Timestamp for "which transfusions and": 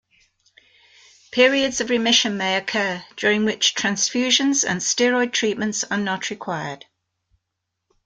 3.45-4.81